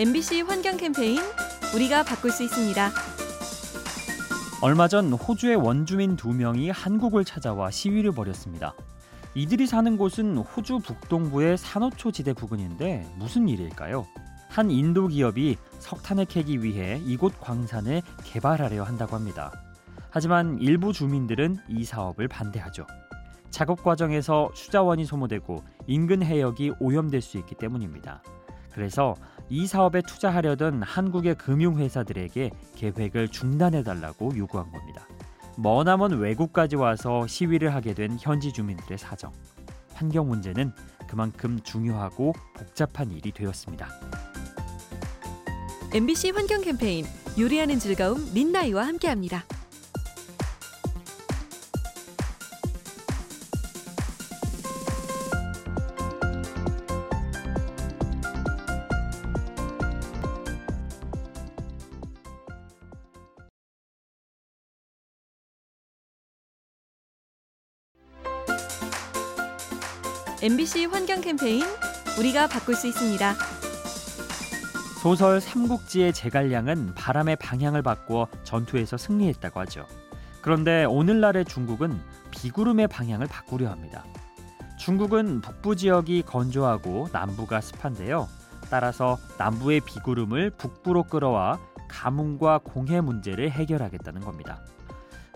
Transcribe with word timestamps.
MBC 0.00 0.42
환경 0.42 0.76
캠페인 0.76 1.18
우리가 1.74 2.04
바꿀 2.04 2.30
수 2.30 2.44
있습니다. 2.44 2.88
얼마 4.62 4.86
전 4.86 5.12
호주의 5.12 5.56
원주민 5.56 6.14
두 6.14 6.32
명이 6.32 6.70
한국을 6.70 7.24
찾아와 7.24 7.72
시위를 7.72 8.12
벌였습니다. 8.12 8.74
이들이 9.34 9.66
사는 9.66 9.96
곳은 9.96 10.36
호주 10.36 10.78
북동부의 10.84 11.58
산호초 11.58 12.12
지대 12.12 12.32
부근인데 12.32 13.12
무슨 13.16 13.48
일일까요? 13.48 14.06
한 14.48 14.70
인도 14.70 15.08
기업이 15.08 15.56
석탄을 15.80 16.26
캐기 16.26 16.62
위해 16.62 17.02
이곳 17.04 17.32
광산을 17.40 18.02
개발하려 18.22 18.84
한다고 18.84 19.16
합니다. 19.16 19.50
하지만 20.10 20.58
일부 20.60 20.92
주민들은 20.92 21.56
이 21.66 21.84
사업을 21.84 22.28
반대하죠. 22.28 22.86
작업 23.50 23.82
과정에서 23.82 24.50
수자원이 24.54 25.06
소모되고 25.06 25.64
인근 25.88 26.22
해역이 26.22 26.74
오염될 26.78 27.20
수 27.20 27.36
있기 27.38 27.56
때문입니다. 27.56 28.22
그래서 28.72 29.14
이 29.48 29.66
사업에 29.66 30.02
투자하려던 30.02 30.82
한국의 30.82 31.36
금융회사들에게 31.36 32.50
계획을 32.76 33.28
중단해달라고 33.28 34.36
요구한 34.36 34.70
겁니다. 34.70 35.06
머나먼 35.56 36.18
외국까지 36.18 36.76
와서 36.76 37.26
시위를 37.26 37.74
하게 37.74 37.94
된 37.94 38.16
현지 38.20 38.52
주민들의 38.52 38.98
사정. 38.98 39.32
환경 39.94 40.28
문제는 40.28 40.72
그만큼 41.08 41.58
중요하고 41.64 42.32
복잡한 42.54 43.10
일이 43.10 43.32
되었습니다. 43.32 43.88
MBC 45.92 46.30
환경 46.30 46.60
캠페인 46.60 47.06
요리하는 47.38 47.78
즐거움 47.78 48.32
민나이와 48.34 48.86
함께합니다. 48.86 49.44
MBC 70.40 70.84
환경 70.84 71.20
캠페인 71.20 71.64
우리가 72.16 72.46
바꿀 72.46 72.76
수 72.76 72.86
있습니다. 72.86 73.34
소설 75.02 75.40
삼국지의 75.40 76.12
제갈량은 76.12 76.94
바람의 76.94 77.34
방향을 77.36 77.82
바꾸어 77.82 78.28
전투에서 78.44 78.96
승리했다고 78.96 79.58
하죠. 79.60 79.84
그런데 80.40 80.84
오늘날의 80.84 81.44
중국은 81.44 81.98
비구름의 82.30 82.86
방향을 82.86 83.26
바꾸려 83.26 83.68
합니다. 83.68 84.04
중국은 84.78 85.40
북부 85.40 85.74
지역이 85.74 86.22
건조하고 86.22 87.08
남부가 87.12 87.60
습한데요. 87.60 88.28
따라서 88.70 89.18
남부의 89.38 89.80
비구름을 89.80 90.50
북부로 90.50 91.02
끌어와 91.02 91.58
가뭄과 91.88 92.58
공해 92.58 93.00
문제를 93.00 93.50
해결하겠다는 93.50 94.20
겁니다. 94.20 94.60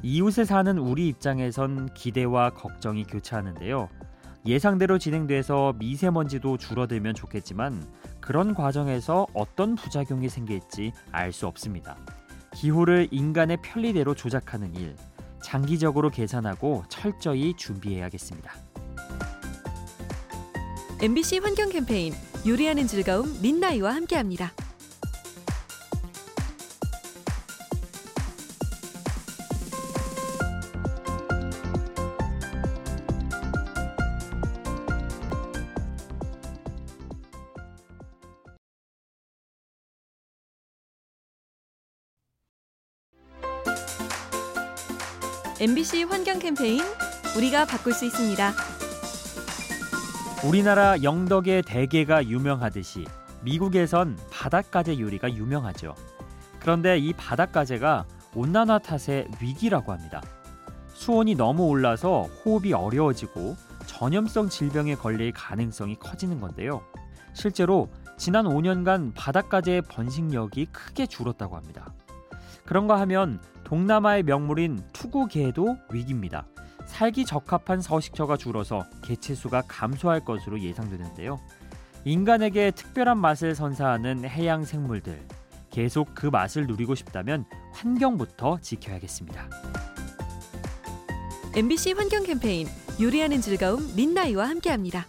이웃에 0.04 0.44
사는 0.44 0.78
우리 0.78 1.08
입장에선 1.08 1.92
기대와 1.92 2.50
걱정이 2.50 3.02
교차하는데요. 3.04 3.88
예상대로 4.44 4.98
진행돼서 4.98 5.74
미세먼지도 5.78 6.56
줄어들면 6.56 7.14
좋겠지만 7.14 7.86
그런 8.20 8.54
과정에서 8.54 9.26
어떤 9.34 9.76
부작용이 9.76 10.28
생길지 10.28 10.92
알 11.12 11.32
수 11.32 11.46
없습니다. 11.46 11.96
기후를 12.54 13.08
인간의 13.10 13.58
편리대로 13.62 14.14
조작하는 14.14 14.74
일, 14.74 14.96
장기적으로 15.42 16.10
계산하고 16.10 16.84
철저히 16.88 17.54
준비해야겠습니다. 17.56 18.52
MBC 21.00 21.38
환경 21.38 21.70
캠페인 21.70 22.12
요리하는 22.46 22.86
즐거움 22.86 23.40
민나이와 23.40 23.94
함께합니다. 23.94 24.52
MBC 45.62 46.02
환경 46.02 46.40
캠페인 46.40 46.80
우리가 47.36 47.66
바꿀 47.66 47.92
수 47.92 48.04
있습니다. 48.04 48.52
우리나라 50.44 51.00
영덕의 51.00 51.62
대게가 51.62 52.26
유명하듯이 52.26 53.04
미국에선 53.44 54.18
바닷가재 54.32 54.98
요리가 54.98 55.32
유명하죠. 55.32 55.94
그런데 56.58 56.98
이 56.98 57.12
바닷가재가 57.12 58.06
온난화 58.34 58.80
탓에 58.80 59.28
위기라고 59.40 59.92
합니다. 59.92 60.20
수온이 60.94 61.36
너무 61.36 61.66
올라서 61.66 62.22
호흡이 62.44 62.72
어려워지고 62.72 63.54
전염성 63.86 64.48
질병에 64.48 64.96
걸릴 64.96 65.30
가능성이 65.30 65.94
커지는 65.94 66.40
건데요. 66.40 66.82
실제로 67.34 67.88
지난 68.18 68.46
5년간 68.46 69.12
바닷가재의 69.14 69.82
번식력이 69.82 70.66
크게 70.72 71.06
줄었다고 71.06 71.54
합니다. 71.54 71.94
그런가 72.64 72.98
하면 73.02 73.40
동남아의 73.72 74.24
명물인 74.24 74.82
투구개도 74.92 75.78
위기입니다. 75.90 76.46
살기 76.84 77.24
적합한 77.24 77.80
서식처가 77.80 78.36
줄어서 78.36 78.84
개체수가 79.02 79.62
감소할 79.66 80.26
것으로 80.26 80.60
예상되는데요. 80.60 81.40
인간에게 82.04 82.72
특별한 82.72 83.16
맛을 83.16 83.54
선사하는 83.54 84.26
해양 84.26 84.66
생물들 84.66 85.26
계속 85.70 86.14
그 86.14 86.26
맛을 86.26 86.66
누리고 86.66 86.94
싶다면 86.94 87.46
환경부터 87.72 88.58
지켜야겠습니다. 88.60 89.48
MBC 91.56 91.92
환경 91.92 92.24
캠페인 92.24 92.66
요리하는 93.00 93.40
즐거움 93.40 93.96
민나이와 93.96 94.50
함께합니다. 94.50 95.06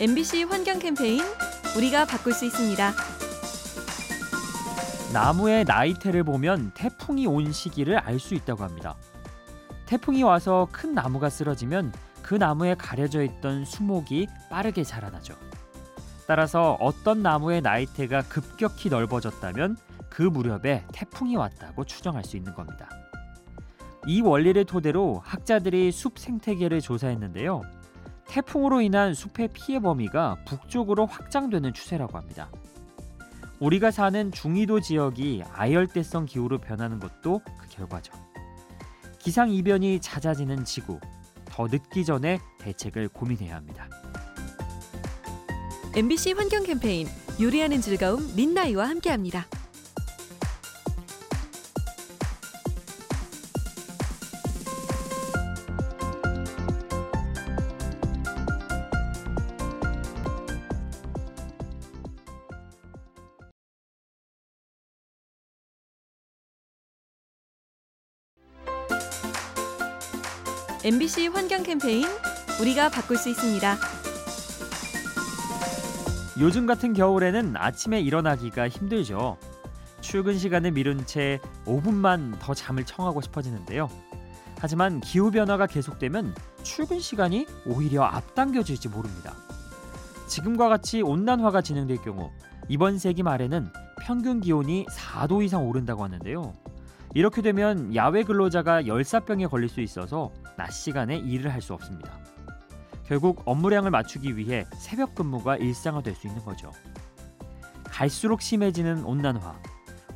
MBC 0.00 0.44
환경 0.44 0.78
캠페인 0.78 1.20
우리가 1.76 2.06
바꿀 2.06 2.32
수 2.32 2.46
있습니다. 2.46 2.92
나무의 5.12 5.64
나이테를 5.64 6.24
보면 6.24 6.70
태풍이 6.74 7.26
온 7.26 7.52
시기를 7.52 7.98
알 7.98 8.18
수 8.18 8.34
있다고 8.34 8.64
합니다. 8.64 8.96
태풍이 9.84 10.22
와서 10.22 10.68
큰 10.72 10.94
나무가 10.94 11.28
쓰러지면 11.28 11.92
그 12.22 12.34
나무에 12.34 12.76
가려져 12.76 13.22
있던 13.22 13.66
수목이 13.66 14.26
빠르게 14.48 14.84
자라나죠. 14.84 15.34
따라서 16.26 16.78
어떤 16.80 17.22
나무의 17.22 17.60
나이테가 17.60 18.22
급격히 18.22 18.88
넓어졌다면 18.88 19.76
그 20.08 20.22
무렵에 20.22 20.86
태풍이 20.94 21.36
왔다고 21.36 21.84
추정할 21.84 22.24
수 22.24 22.38
있는 22.38 22.54
겁니다. 22.54 22.88
이 24.06 24.22
원리를 24.22 24.64
토대로 24.64 25.20
학자들이 25.22 25.92
숲 25.92 26.18
생태계를 26.18 26.80
조사했는데요. 26.80 27.79
태풍으로 28.30 28.80
인한 28.80 29.12
숲의 29.12 29.48
피해 29.52 29.80
범위가 29.80 30.36
북쪽으로 30.46 31.06
확장되는 31.06 31.74
추세라고 31.74 32.16
합니다. 32.16 32.48
우리가 33.58 33.90
사는 33.90 34.30
중위도 34.30 34.80
지역이 34.80 35.42
아열대성 35.52 36.26
기후로 36.26 36.58
변하는 36.58 37.00
것도 37.00 37.42
그 37.58 37.68
결과죠. 37.68 38.12
기상 39.18 39.50
이변이 39.50 40.00
잦아지는 40.00 40.64
지구, 40.64 40.98
더 41.44 41.66
늦기 41.66 42.04
전에 42.04 42.38
대책을 42.58 43.08
고민해야 43.08 43.56
합니다. 43.56 43.88
MBC 45.96 46.32
환경 46.32 46.62
캠페인 46.62 47.08
요리하는 47.40 47.80
즐거움 47.80 48.34
민나이와 48.36 48.88
함께합니다. 48.88 49.44
MBC 70.82 71.26
환경 71.26 71.62
캠페인 71.62 72.06
우리가 72.58 72.88
바꿀 72.88 73.18
수 73.18 73.28
있습니다. 73.28 73.76
요즘 76.40 76.64
같은 76.64 76.94
겨울에는 76.94 77.54
아침에 77.54 78.00
일어나기가 78.00 78.66
힘들죠. 78.66 79.36
출근 80.00 80.38
시간을 80.38 80.70
미룬 80.70 81.04
채 81.04 81.38
5분만 81.66 82.38
더 82.40 82.54
잠을 82.54 82.86
청하고 82.86 83.20
싶어지는데요. 83.20 83.90
하지만 84.58 85.02
기후 85.02 85.30
변화가 85.30 85.66
계속되면 85.66 86.34
출근 86.62 86.98
시간이 86.98 87.46
오히려 87.66 88.04
앞당겨질지 88.04 88.88
모릅니다. 88.88 89.34
지금과 90.28 90.70
같이 90.70 91.02
온난화가 91.02 91.60
진행될 91.60 91.98
경우 91.98 92.30
이번 92.68 92.98
세기 92.98 93.22
말에는 93.22 93.70
평균 94.00 94.40
기온이 94.40 94.86
4도 94.86 95.44
이상 95.44 95.68
오른다고 95.68 96.04
하는데요. 96.04 96.54
이렇게 97.12 97.42
되면 97.42 97.94
야외 97.94 98.22
근로자가 98.22 98.86
열사병에 98.86 99.46
걸릴 99.46 99.68
수 99.68 99.80
있어서 99.80 100.30
낮 100.60 100.72
시간에 100.72 101.16
일을 101.16 101.50
할 101.54 101.62
수 101.62 101.72
없습니다. 101.72 102.18
결국 103.06 103.42
업무량을 103.46 103.90
맞추기 103.90 104.36
위해 104.36 104.66
새벽 104.78 105.14
근무가 105.14 105.56
일상화될 105.56 106.14
수 106.14 106.26
있는 106.26 106.44
거죠. 106.44 106.70
갈수록 107.84 108.42
심해지는 108.42 109.02
온난화. 109.04 109.58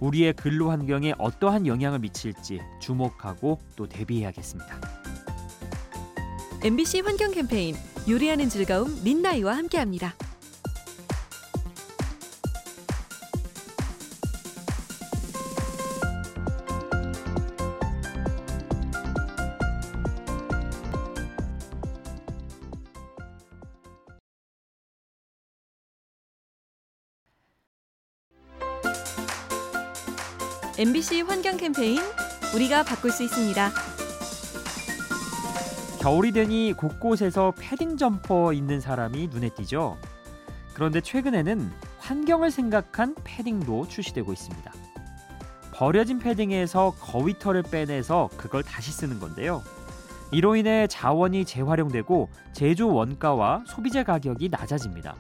우리의 0.01 0.35
근로 0.35 0.71
환경에 0.71 1.15
어떠한 1.19 1.67
영향을 1.67 1.99
미칠지 2.01 2.61
주목하고 2.79 3.59
또 3.75 3.89
대비해야겠습니다. 3.89 4.81
MBC 6.63 7.01
환경 7.01 7.33
캠페인 7.33 7.75
요리하는 8.09 8.49
즐거움 8.51 9.03
민나이와 9.03 9.57
함께합니다. 9.57 10.15
MBC 30.77 31.21
환경 31.21 31.57
캠페인 31.57 32.01
우리가 32.53 32.83
바꿀 32.83 33.13
수 33.13 33.23
있습니다. 33.23 33.71
겨울이 36.01 36.33
되니 36.33 36.75
곳곳에서 36.77 37.53
패딩 37.57 37.97
점퍼 37.97 38.53
입는 38.53 38.81
사람이 38.81 39.29
눈에 39.29 39.51
띄죠. 39.51 39.97
그런데 40.75 41.01
최근에는 41.01 41.71
환경을 42.01 42.51
생각한 42.51 43.15
패딩도 43.23 43.87
출시되고 43.87 44.33
있습니다. 44.33 44.73
버려진 45.73 46.19
패딩에서 46.19 46.97
거위털을 46.99 47.63
빼내서 47.63 48.31
그걸 48.37 48.65
다시 48.65 48.91
쓰는 48.91 49.21
건데요. 49.21 49.63
이로 50.33 50.57
인해 50.57 50.89
자원이 50.89 51.45
재활용되고 51.45 52.29
제조 52.53 52.93
원가와 52.93 53.63
소비재 53.69 54.03
가격이 54.03 54.49
낮아집니다. 54.49 55.15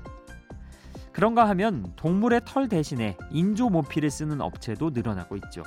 그런가 1.14 1.48
하면 1.50 1.92
동물의 1.94 2.40
털 2.44 2.68
대신에 2.68 3.16
인조 3.30 3.70
모피를 3.70 4.10
쓰는 4.10 4.40
업체도 4.40 4.90
늘어나고 4.90 5.36
있죠. 5.36 5.62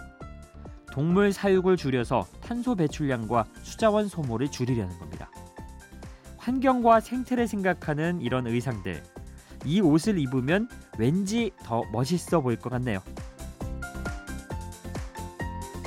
동물 0.91 1.31
사육을 1.31 1.77
줄여서 1.77 2.27
탄소 2.41 2.75
배출량과 2.75 3.45
수자원 3.63 4.09
소모를 4.09 4.51
줄이려는 4.51 4.99
겁니다. 4.99 5.31
환경과 6.37 6.99
생태를 6.99 7.47
생각하는 7.47 8.19
이런 8.19 8.45
의상들. 8.45 9.01
이 9.65 9.79
옷을 9.79 10.19
입으면 10.19 10.67
왠지 10.97 11.51
더 11.63 11.83
멋있어 11.93 12.41
보일 12.41 12.59
것 12.59 12.69
같네요. 12.69 12.99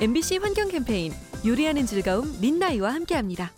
MBC 0.01 0.37
환경 0.37 0.69
캠페인 0.69 1.11
요리하는 1.45 1.85
즐거움 1.85 2.39
민나이와 2.41 2.93
함께합니다. 2.95 3.51